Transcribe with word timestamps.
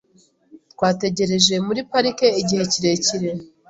Twategereje 0.73 1.53
muri 1.65 1.79
parike 1.91 2.27
igihe 2.41 2.63
kirekire. 2.71 3.29